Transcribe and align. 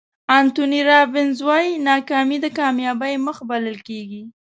انتوني 0.39 0.79
رابینز 0.89 1.37
وایي 1.47 1.71
ناکامي 1.87 2.37
د 2.41 2.47
کامیابۍ 2.59 3.13
مخ 3.25 3.37
بلل 3.49 3.77
کېږي. 3.87 4.23